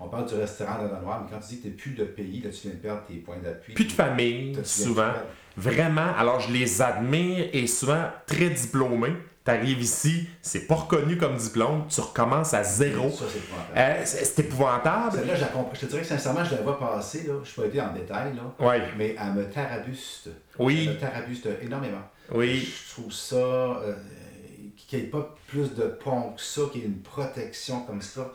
[0.00, 1.90] on parle du restaurant de la Noire, mais quand tu dis que tu n'es plus
[1.92, 3.74] de pays, là, tu viens de perdre tes points d'appui.
[3.74, 5.12] Plus de famille, souvent.
[5.56, 6.14] Vraiment.
[6.16, 9.12] Alors, je les admire et souvent très diplômés.
[9.44, 13.08] Tu arrives ici, c'est pas reconnu comme diplôme, tu recommences à zéro.
[13.08, 13.78] Ça, c'est épouvantable.
[13.78, 15.16] Euh, c'est épouvantable.
[15.16, 15.74] Celle-là, je, la comprends.
[15.74, 17.34] je te dirais que sincèrement, je la vois passer, là.
[17.36, 18.66] je ne suis pas été en détail, là.
[18.66, 18.82] Ouais.
[18.98, 20.28] mais elle me tarabuste.
[20.58, 20.84] Oui.
[20.86, 22.02] Elle me tarabuste énormément.
[22.32, 22.70] Oui.
[22.86, 23.36] Je trouve ça.
[23.36, 23.94] Euh,
[24.90, 28.02] qu'il n'y ait pas plus de pont que ça, qu'il y ait une protection comme
[28.02, 28.32] ça.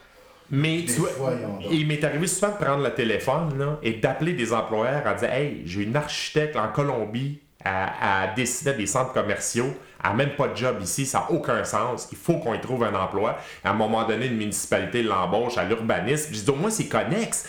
[0.49, 1.33] Mais tu vois,
[1.69, 5.27] il m'est arrivé souvent de prendre le téléphone là, et d'appeler des employeurs en disant
[5.27, 9.73] Hey, j'ai une architecte en Colombie à, à dessiner des centres commerciaux,
[10.09, 12.83] n'a même pas de job ici, ça n'a aucun sens, il faut qu'on y trouve
[12.83, 13.37] un emploi.
[13.63, 16.33] À un moment donné, une municipalité l'embauche à l'urbanisme.
[16.33, 17.47] Je dis au moins c'est connexe,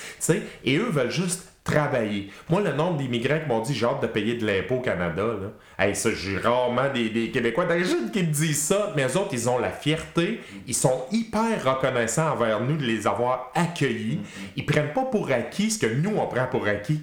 [0.64, 2.30] et eux veulent juste travailler.
[2.48, 5.24] Moi, le nombre d'immigrants qui m'ont dit j'ai hâte de payer de l'impôt au Canada,
[5.24, 5.84] là.
[5.84, 9.32] Hey, ça, j'ai rarement des, des Québécois d'origine qui me disent ça, mais eux autres,
[9.32, 14.20] ils ont la fierté, ils sont hyper reconnaissants envers nous de les avoir accueillis.
[14.54, 17.02] Ils prennent pas pour acquis ce que nous, on prend pour acquis.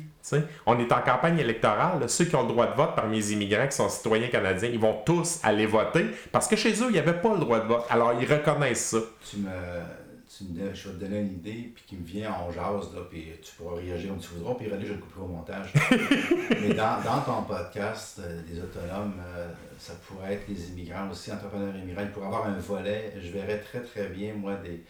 [0.65, 1.99] On est en campagne électorale.
[1.99, 2.07] là.
[2.07, 4.79] Ceux qui ont le droit de vote parmi les immigrants qui sont citoyens canadiens, ils
[4.79, 7.67] vont tous aller voter parce que chez eux, il n'y avait pas le droit de
[7.67, 7.83] vote.
[7.89, 8.97] Alors, ils reconnaissent ça.
[9.29, 9.49] Tu me,
[10.36, 12.93] tu me donnes- je vais te donner une idée, puis qui me vient en jase,
[12.95, 15.73] là, puis tu pourras réagir comme tu voudras, puis René, je le couperai au montage.
[16.62, 21.31] Mais dans, dans ton podcast euh, des autonomes, euh, ça pourrait être les immigrants aussi,
[21.31, 22.03] entrepreneurs immigrants.
[22.13, 24.83] Pourrait avoir un volet, je verrais très très bien, moi, des,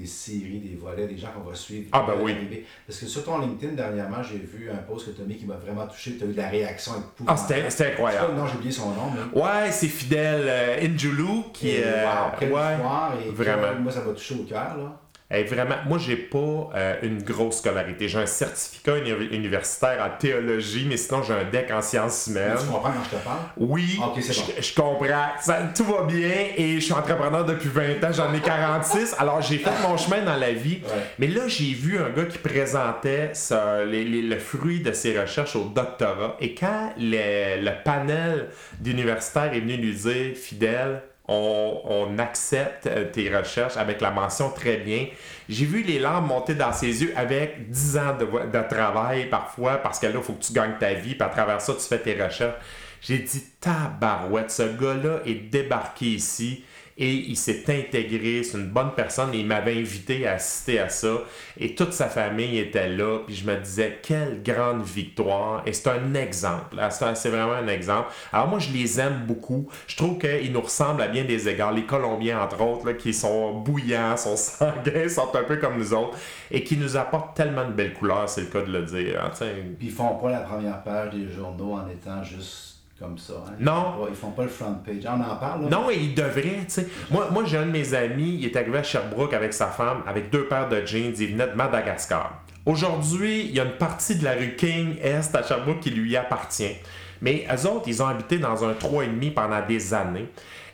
[0.00, 1.88] des séries, des volets, des gens qu'on va suivre.
[1.92, 2.32] Ah, ben veulent oui.
[2.32, 2.66] arriver.
[2.86, 5.46] Parce que sur ton LinkedIn, dernièrement, j'ai vu un post que tu as mis qui
[5.46, 7.38] m'a vraiment touché, tu as eu de la réaction Ah, épouvantable.
[7.48, 8.34] c'était c'était incroyable.
[8.36, 9.40] Non, j'ai oublié son nom, mais...
[9.40, 10.42] Ouais, c'est fidèle.
[10.46, 11.82] euh, Injulu qui est.
[11.84, 13.74] euh, wow, ouais, vraiment.
[13.74, 15.00] que, moi, ça m'a touché au cœur, là.
[15.30, 18.08] Vraiment, moi, j'ai pas euh, une grosse scolarité.
[18.08, 22.54] J'ai un certificat uni- universitaire en théologie, mais sinon, j'ai un deck en sciences humaines.
[22.60, 23.38] Tu comprends quand je te parle?
[23.56, 24.14] Oui, je, bon.
[24.60, 25.06] je comprends.
[25.40, 29.16] Ça- tout va bien et je suis entrepreneur depuis 20 ans, j'en ai 46.
[29.18, 30.80] Alors j'ai fait mon chemin dans la vie.
[30.84, 31.02] Ouais.
[31.18, 35.18] Mais là, j'ai vu un gars qui présentait ça- les- les- le fruit de ses
[35.20, 36.36] recherches au doctorat.
[36.40, 38.48] Et quand le, le panel
[38.80, 44.76] d'universitaires est venu lui dire, fidèle, on, accepte euh, tes recherches avec la mention très
[44.78, 45.06] bien.
[45.48, 49.98] J'ai vu les larmes monter dans ses yeux avec 10 ans de travail parfois, parce
[49.98, 51.98] que là, il faut que tu gagnes ta vie, puis à travers ça, tu fais
[51.98, 52.56] tes recherches.
[53.00, 56.64] J'ai dit, tabarouette, ce gars-là est débarqué ici
[56.98, 60.88] et il s'est intégré, c'est une bonne personne et il m'avait invité à assister à
[60.88, 61.22] ça
[61.58, 65.88] et toute sa famille était là puis je me disais quelle grande victoire et c'est
[65.88, 66.90] un exemple, là.
[66.90, 68.08] c'est vraiment un exemple.
[68.32, 71.72] Alors moi je les aime beaucoup, je trouve qu'ils nous ressemblent à bien des égards,
[71.72, 75.92] les Colombiens entre autres là, qui sont bouillants, sont sanguins, sont un peu comme nous
[75.92, 76.16] autres
[76.50, 79.22] et qui nous apportent tellement de belles couleurs, c'est le cas de le dire.
[79.22, 79.46] hein,
[79.80, 83.34] ils font pas la première page des journaux en étant juste comme ça.
[83.46, 83.52] hein.
[83.58, 84.02] Non.
[84.02, 85.04] Ouais, Ils font pas le front page.
[85.06, 85.68] On en parle, là.
[85.70, 86.88] Non, et il devrait, tu sais.
[87.10, 90.02] Moi, moi j'ai un de mes amis, il est arrivé à Sherbrooke avec sa femme,
[90.06, 92.42] avec deux paires de jeans, il venait de Madagascar.
[92.64, 96.16] Aujourd'hui, il y a une partie de la rue King Est à Sherbrooke qui lui
[96.16, 96.74] appartient.
[97.22, 100.28] Mais eux autres, ils ont habité dans un 3,5 pendant des années.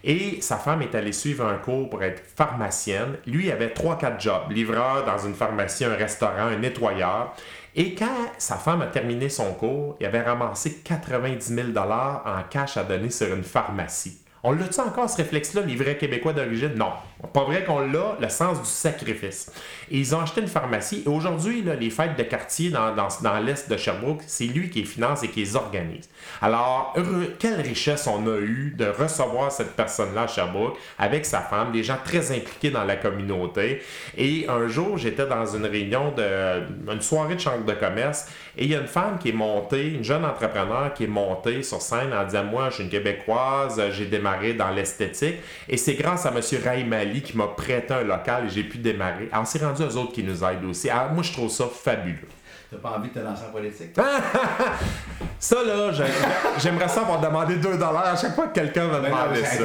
[0.04, 3.18] Et sa femme est allée suivre un cours pour être pharmacienne.
[3.26, 4.50] Lui, il avait 3-4 jobs.
[4.50, 7.34] Livreur dans une pharmacie, un restaurant, un nettoyeur.
[7.74, 12.76] Et quand sa femme a terminé son cours, il avait ramassé 90 000 en cash
[12.76, 14.18] à donner sur une pharmacie.
[14.42, 16.74] On l'a-tu encore ce réflexe-là, les Québécois d'origine?
[16.74, 16.90] Non.
[17.32, 19.50] Pas vrai qu'on l'a, le sens du sacrifice.
[19.90, 21.02] Ils ont acheté une pharmacie.
[21.06, 25.22] Et aujourd'hui, les fêtes de quartier dans, l'est de Sherbrooke, c'est lui qui les finance
[25.22, 26.08] et qui les organise.
[26.40, 26.94] Alors,
[27.38, 31.82] quelle richesse on a eu de recevoir cette personne-là à Sherbrooke avec sa femme, des
[31.82, 33.82] gens très impliqués dans la communauté.
[34.16, 38.64] Et un jour, j'étais dans une réunion de une soirée de chambre de commerce et
[38.64, 41.80] il y a une femme qui est montée, une jeune entrepreneur qui est montée sur
[41.80, 45.36] scène en disant Moi, je suis une Québécoise, j'ai démarré dans l'esthétique
[45.68, 46.40] et c'est grâce à M.
[46.64, 49.28] Raïm Qui m'a prêté un local et j'ai pu démarrer.
[49.32, 50.88] Alors, c'est rendu aux autres qui nous aident aussi.
[50.88, 52.28] Alors, moi, je trouve ça fabuleux.
[52.70, 53.96] T'as pas envie de te lancer en politique?
[55.44, 56.04] Ça, là, j'ai-
[56.60, 59.64] j'aimerais ça avoir demandé 2 à chaque fois que quelqu'un va demander ça.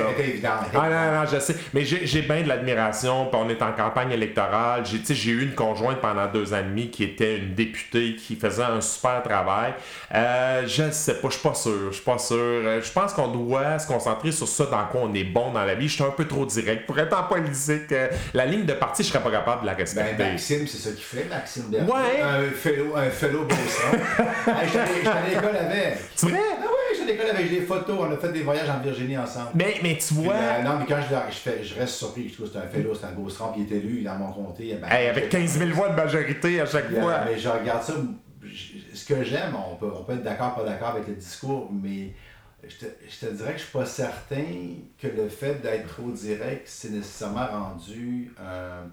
[0.73, 1.55] Ah non, non, je sais.
[1.71, 3.29] Mais j'ai j'ai bien de l'admiration.
[3.31, 4.81] On est en campagne électorale.
[4.85, 7.53] J'ai tu sais, j'ai eu une conjointe pendant deux ans et demi qui était une
[7.53, 9.75] députée qui faisait un super travail.
[10.15, 11.91] Euh, je ne sais pas, je suis pas sûr.
[11.91, 12.35] Je suis pas sûr.
[12.39, 15.63] Euh, Je pense qu'on doit se concentrer sur ça dans quoi on est bon dans
[15.63, 15.87] la vie.
[15.87, 16.87] Je suis un peu trop direct.
[16.87, 19.73] Pour être en politique, euh, la ligne de parti, je serais pas capable de la
[19.73, 20.23] Ben, respecter.
[20.23, 21.91] Maxime, c'est ça qu'il fait, Maxime Bernier.
[21.91, 22.21] Ouais.
[22.23, 23.91] Un fellow, un fellow beau sang.
[24.47, 25.99] hey, J'étais allé j'étais à l'école avec.
[26.15, 26.39] C'est vrai?
[26.61, 27.97] Ah oui, l'école avec des photos.
[27.99, 29.49] On a fait des voyages en Virginie ensemble.
[29.55, 30.33] Mais, mais tu vois.
[30.33, 32.29] Euh, non, mais quand je, je, fais, je reste surpris.
[32.29, 33.53] Je trouve que c'est un fellow, c'est un beau strong.
[33.57, 34.77] Il est élu dans mon comté.
[34.81, 37.21] Ben, avec 15 000 voix de majorité à chaque fois.
[37.25, 37.93] Mais je regarde ça.
[38.93, 42.13] Ce que j'aime, on peut, on peut être d'accord, pas d'accord avec le discours, mais
[42.67, 44.45] je te, je te, dirais que je suis pas certain
[44.97, 48.33] que le fait d'être trop direct, c'est nécessairement rendu.
[48.39, 48.83] Euh,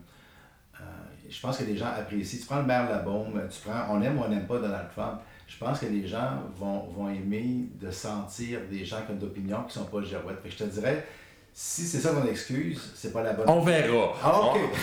[0.81, 0.85] euh,
[1.29, 2.41] je pense que les gens apprécient.
[2.41, 5.21] Tu prends le maire Labaume, tu prends, on aime ou on n'aime pas Donald Trump.
[5.47, 9.63] Je pense que les gens vont, vont aimer de sentir des gens qui ont d'opinion
[9.65, 10.39] qui ne sont pas girouettes.
[10.45, 11.07] je te dirais,
[11.57, 13.49] si c'est ça mon excuse, c'est pas la bonne.
[13.49, 14.13] On verra.
[14.25, 14.41] Ah,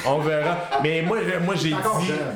[0.08, 0.58] on, verra.
[0.82, 1.76] Mais moi, moi j'ai dit,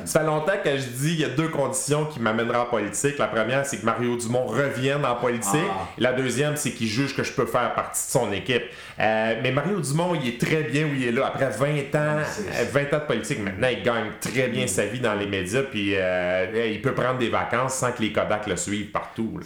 [0.04, 3.16] ça fait longtemps que je dis, il y a deux conditions qui m'amèneront en politique.
[3.16, 5.70] La première, c'est que Mario Dumont revienne en politique.
[5.70, 5.88] Ah.
[5.96, 8.64] La deuxième, c'est qu'il juge que je peux faire partie de son équipe.
[9.00, 11.28] Euh, mais Mario Dumont, il est très bien où il est là.
[11.28, 12.22] Après 20 ans,
[12.72, 15.62] 20 ans de politique, maintenant, il gagne très bien sa vie dans les médias.
[15.62, 19.40] Puis euh, il peut prendre des vacances sans que les Kodak le suivent partout.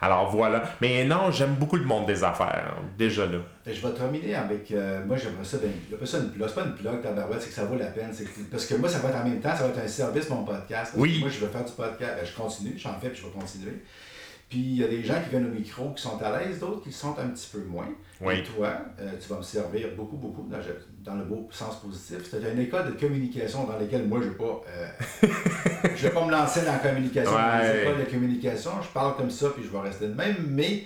[0.00, 0.62] Alors voilà.
[0.80, 2.74] Mais non, j'aime beaucoup le monde des affaires.
[2.98, 3.38] Déjà là.
[3.66, 4.70] Je vais terminer avec.
[4.72, 5.56] Euh, moi, j'aimerais ça.
[5.58, 6.48] Ben, ça une blog.
[6.48, 8.10] C'est pas une blog, tabarouette, c'est que ça vaut la peine.
[8.50, 10.44] Parce que moi, ça va être en même temps, ça va être un service, mon
[10.44, 10.92] podcast.
[10.96, 11.18] oui.
[11.20, 12.12] moi, je veux faire du podcast.
[12.16, 13.82] Ben, je continue, j'en fais, puis je vais continuer.
[14.48, 16.82] Puis il y a des gens qui viennent au micro qui sont à l'aise, d'autres
[16.82, 17.88] qui sont un petit peu moins.
[18.20, 18.34] Oui.
[18.38, 22.18] Et toi, euh, tu vas me servir beaucoup, beaucoup dans, le beau sens positif.
[22.30, 24.62] C'est une école de communication dans laquelle moi, je ne vais pas.
[24.68, 25.28] Euh,
[25.96, 27.32] je vais pas me lancer dans la communication.
[27.32, 30.36] Dans les écoles de communication, je parle comme ça, puis je vais rester de même.
[30.50, 30.84] Mais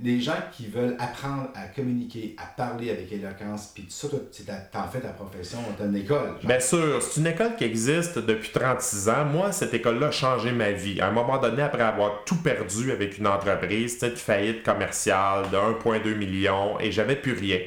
[0.00, 4.88] les gens qui veulent apprendre à communiquer, à parler avec éloquence, puis ça, c'est en
[4.88, 6.36] fait ta profession, t'as une école.
[6.42, 9.24] Bien sûr, c'est une école qui existe depuis 36 ans.
[9.26, 11.00] Moi, cette école-là a changé ma vie.
[11.00, 15.56] À un moment donné, après avoir tout perdu avec une entreprise, une faillite commerciale de
[15.56, 17.58] 1,2 million, et j'avais plus rien.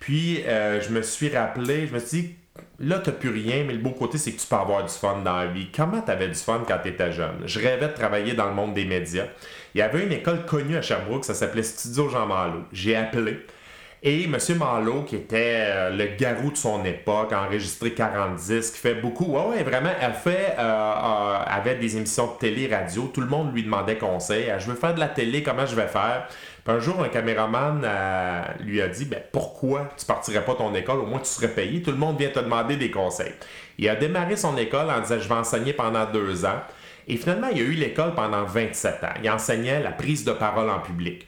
[0.00, 2.34] Puis, euh, je me suis rappelé, je me suis dit,
[2.80, 4.92] là, tu n'as plus rien, mais le beau côté, c'est que tu peux avoir du
[4.92, 5.68] fun dans la vie.
[5.74, 7.42] Comment tu avais du fun quand tu étais jeune?
[7.46, 9.26] Je rêvais de travailler dans le monde des médias.
[9.74, 12.62] Il y avait une école connue à Sherbrooke, ça s'appelait Studio Jean Malo.
[12.72, 13.38] J'ai appelé.
[14.00, 14.36] Et M.
[14.56, 19.24] Malo, qui était euh, le garou de son époque, enregistré 40 disques, fait beaucoup.
[19.24, 23.10] Ouais, ouais, vraiment, elle fait, euh, euh, avait des émissions de télé, radio.
[23.12, 24.52] Tout le monde lui demandait conseil.
[24.60, 26.28] Je veux faire de la télé, comment je vais faire?
[26.68, 27.80] un jour, un caméraman
[28.60, 30.98] lui a dit ben, Pourquoi tu partirais pas ton école?
[30.98, 31.80] Au moins, tu serais payé.
[31.80, 33.32] Tout le monde vient te demander des conseils.
[33.78, 36.60] Il a démarré son école en disant Je vais enseigner pendant deux ans.
[37.08, 39.14] Et finalement, il a eu l'école pendant 27 ans.
[39.22, 41.26] Il enseignait la prise de parole en public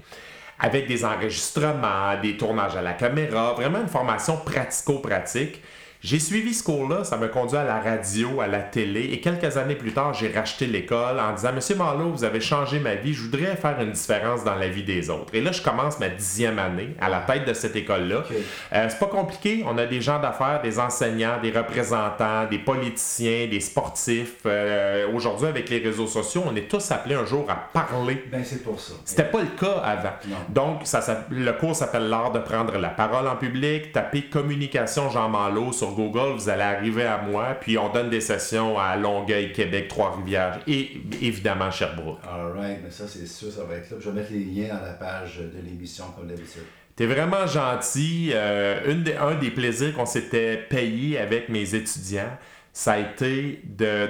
[0.60, 5.62] avec des enregistrements, des tournages à la caméra, vraiment une formation pratico-pratique.
[6.02, 9.58] J'ai suivi ce cours-là, ça m'a conduit à la radio, à la télé, et quelques
[9.58, 13.12] années plus tard, j'ai racheté l'école en disant Monsieur Marlowe, vous avez changé ma vie,
[13.12, 15.34] je voudrais faire une différence dans la vie des autres.
[15.34, 18.24] Et là, je commence ma dixième année à la tête de cette école-là.
[18.72, 23.48] Euh, c'est pas compliqué, on a des gens d'affaires, des enseignants, des représentants, des politiciens,
[23.48, 24.36] des sportifs.
[24.46, 28.24] Euh, aujourd'hui, avec les réseaux sociaux, on est tous appelés un jour à parler.
[28.32, 28.94] Ben, c'est pour ça.
[29.04, 30.14] C'était pas le cas avant.
[30.48, 33.92] Donc, ça, le cours s'appelle L'art de prendre la parole en public.
[33.92, 38.20] Tapez Communication Jean Malo sur Google, vous allez arriver à moi, puis on donne des
[38.20, 42.18] sessions à Longueuil, Québec, Trois-Rivières et évidemment Sherbrooke.
[42.24, 43.96] All right, mais ça c'est sûr, ça va être là.
[44.00, 46.62] Je vais mettre les liens dans la page de l'émission comme d'habitude.
[46.96, 48.32] T'es vraiment gentil.
[48.34, 52.36] Euh, une un des plaisirs qu'on s'était payé avec mes étudiants,
[52.80, 53.60] ça a été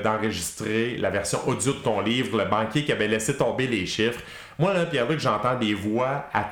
[0.05, 4.21] d'enregistrer la version audio de ton livre, le banquier qui avait laissé tomber les chiffres.
[4.61, 6.51] Moi, là, Pierre-Luc, j'entends des voix à,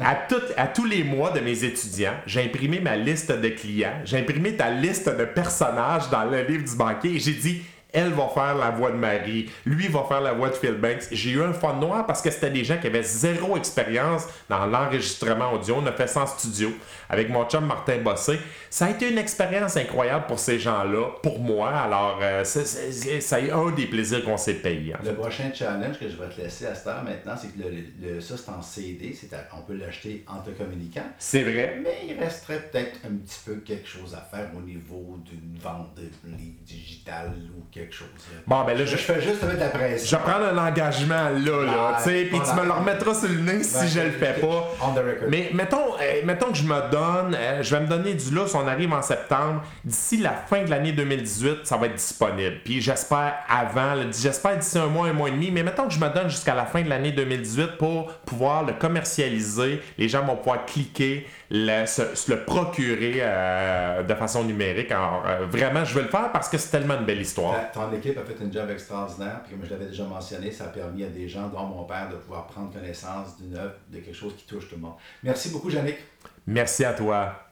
[0.00, 0.18] à,
[0.56, 2.14] à tous les mois de mes étudiants.
[2.24, 4.00] J'ai imprimé ma liste de clients.
[4.06, 7.60] J'ai imprimé ta liste de personnages dans le livre du banquier et j'ai dit
[7.92, 11.08] elle va faire la voix de Marie, lui va faire la voix de Phil Banks.
[11.10, 14.66] J'ai eu un fun noir parce que c'était des gens qui avaient zéro expérience dans
[14.66, 15.76] l'enregistrement audio.
[15.78, 16.70] On a fait ça en studio
[17.08, 18.38] avec mon chum Martin Bossé.
[18.68, 21.70] Ça a été une expérience incroyable pour ces gens-là, pour moi.
[21.70, 24.94] Alors, euh, ça a un des plaisirs qu'on s'est payé.
[25.04, 27.68] Le prochain challenge que je vais te laisser à cette heure maintenant, c'est que
[28.00, 29.16] le, ça, c'est en CD.
[29.56, 31.04] on peut l'acheter en te communiquant.
[31.18, 31.80] C'est vrai.
[31.82, 35.96] Mais il resterait peut-être un petit peu quelque chose à faire au niveau d'une vente
[35.96, 36.02] de
[36.36, 38.08] livres digital ou quelque chose.
[38.46, 40.18] Bon, ben là, je, fais juste mettre la pression.
[40.18, 43.28] Je vais prendre un engagement là, là, tu sais, puis tu me le remettras sur
[43.28, 44.74] le nez si je le fais pas.
[45.28, 48.54] Mais mettons, euh, mettons que je me donne, euh, je vais me donner du lousse,
[48.54, 49.62] on arrive en septembre.
[49.84, 52.56] D'ici la fin de l'année 2018, ça va être disponible.
[52.64, 56.00] Puis j'espère avant, j'espère d'ici un mois, un mois et demi, mais mettons que je
[56.00, 59.80] me donne jusqu'à la fin de l'année 2018 pour pouvoir le commercialiser.
[59.98, 64.90] Les gens vont pouvoir cliquer, le, se, le procurer euh, de façon numérique.
[64.90, 68.18] Alors, vraiment, je veux le faire parce que c'est tellement une belle histoire ton équipe
[68.18, 69.42] a fait un job extraordinaire.
[69.44, 72.08] Puis comme je l'avais déjà mentionné, ça a permis à des gens, dont mon père,
[72.10, 74.94] de pouvoir prendre connaissance d'une œuvre, de quelque chose qui touche tout le monde.
[75.22, 75.98] Merci beaucoup, Yannick.
[76.46, 77.49] Merci à toi.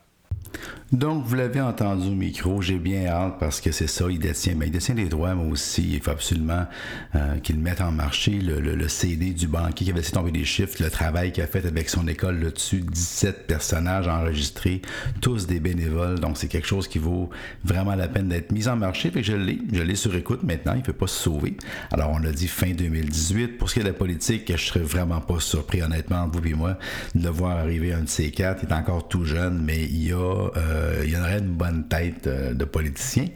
[0.91, 4.55] Donc, vous l'avez entendu au micro, j'ai bien hâte parce que c'est ça, il détient,
[4.57, 5.87] mais il détient des droits, moi aussi.
[5.93, 6.65] Il faut absolument
[7.15, 10.83] euh, qu'il mette en marché le, CD du banquier qui avait laissé tomber des chiffres,
[10.83, 14.81] le travail qu'il a fait avec son école là-dessus, 17 personnages enregistrés,
[15.21, 16.21] tous des bénévoles.
[16.21, 17.29] Donc, c'est quelque chose qui vaut
[17.65, 19.13] vraiment la peine d'être mis en marché.
[19.15, 21.59] Je l'ai, je l'ai sur écoute maintenant, il ne peut pas se sauver.
[21.93, 23.59] Alors, on l'a dit fin 2018.
[23.59, 26.55] Pour ce qui est de la politique, je serais vraiment pas surpris, honnêtement, vous et
[26.55, 26.79] moi,
[27.15, 28.63] de voir arriver un de ces quatre.
[28.63, 30.38] Il est encore tout jeune, mais il a.
[30.57, 33.27] Euh, il y en aurait une bonne tête euh, de politicien.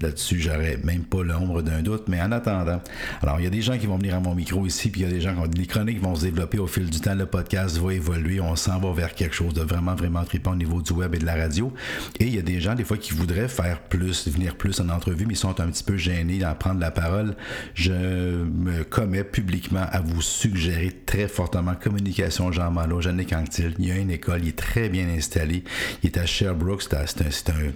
[0.00, 2.80] Là-dessus, j'aurais même pas l'ombre d'un doute, mais en attendant.
[3.22, 5.04] Alors, il y a des gens qui vont venir à mon micro ici, puis il
[5.04, 7.14] y a des gens qui ont des chroniques vont se développer au fil du temps.
[7.14, 8.40] Le podcast va évoluer.
[8.40, 11.18] On s'en va vers quelque chose de vraiment, vraiment trippant au niveau du web et
[11.18, 11.72] de la radio.
[12.18, 14.88] Et il y a des gens, des fois, qui voudraient faire plus, venir plus en
[14.88, 17.34] entrevue, mais ils sont un petit peu gênés d'en prendre la parole.
[17.74, 23.74] Je me commets publiquement à vous suggérer très fortement Communication Jean Malo, Jeannick Anctil.
[23.78, 25.64] Il y a une école, il est très bien installé.
[26.02, 26.26] Il est à
[26.90, 27.72] c'est un,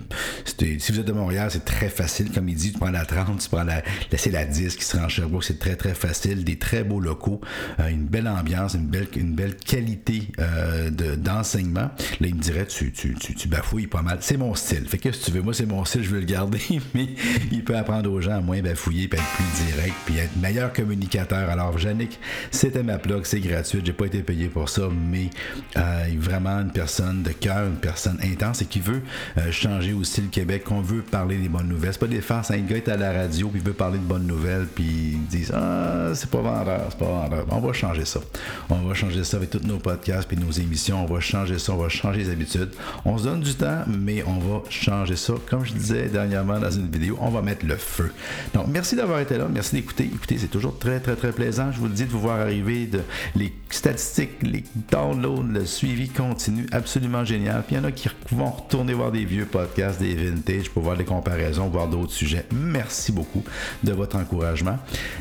[0.78, 2.30] si vous êtes de Montréal, c'est très facile.
[2.32, 3.82] Comme il dit, tu prends la 30, tu prends la,
[4.16, 5.44] c'est la 10 qui se rend à Sherbrooke.
[5.44, 6.44] C'est très, très facile.
[6.44, 7.40] Des très beaux locaux,
[7.80, 11.90] euh, une belle ambiance, une belle, une belle qualité euh, d'enseignement.
[12.20, 14.18] Là, il me dirait, tu, tu, tu, bafouilles pas mal.
[14.20, 14.86] C'est mon style.
[14.88, 16.60] Fait que si tu veux, moi, c'est mon style, je veux le garder,
[16.94, 17.08] mais
[17.50, 20.72] il peut apprendre aux gens à moins bafouiller, puis être plus direct, puis être meilleur
[20.72, 21.48] communicateur.
[21.50, 22.18] Alors, Yannick,
[22.50, 23.80] c'était ma blog, c'est gratuit.
[23.84, 25.30] J'ai pas été payé pour ça, mais
[25.76, 29.02] euh, vraiment une personne de cœur, une personne intense qui veut
[29.38, 31.92] euh, changer aussi le Québec, qu'on veut parler des bonnes nouvelles.
[31.92, 32.50] C'est pas des farces.
[32.50, 35.26] Un gars est à la radio, puis il veut parler de bonnes nouvelles, puis ils
[35.26, 37.46] disent Ah, c'est pas vendeur, c'est pas vendeur.
[37.50, 38.20] On va changer ça.
[38.68, 41.02] On va changer ça avec tous nos podcasts puis nos émissions.
[41.02, 42.70] On va changer ça, on va changer les habitudes.
[43.04, 45.34] On se donne du temps, mais on va changer ça.
[45.48, 48.12] Comme je disais dernièrement dans une vidéo, on va mettre le feu.
[48.54, 49.46] Donc, merci d'avoir été là.
[49.52, 50.04] Merci d'écouter.
[50.04, 51.72] Écoutez, c'est toujours très, très, très plaisant.
[51.72, 52.88] Je vous le dis de vous voir arriver,
[53.34, 57.62] les statistiques, les downloads, le suivi continu, absolument génial.
[57.66, 60.82] Puis il y en a qui vont retourner voir des vieux podcasts, des vintage, pour
[60.82, 62.44] voir des comparaisons, voir d'autres sujets.
[62.52, 63.42] Merci beaucoup
[63.82, 64.78] de votre encouragement.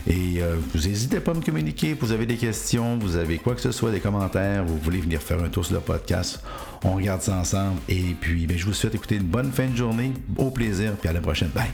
[0.07, 1.93] Et euh, vous n'hésitez pas à me communiquer.
[1.93, 5.21] Vous avez des questions, vous avez quoi que ce soit, des commentaires, vous voulez venir
[5.21, 6.41] faire un tour sur le podcast.
[6.83, 7.79] On regarde ça ensemble.
[7.89, 10.13] Et puis, ben, je vous souhaite écouter une bonne fin de journée.
[10.37, 10.93] Au plaisir.
[10.99, 11.49] Puis à la prochaine.
[11.49, 11.71] Bye.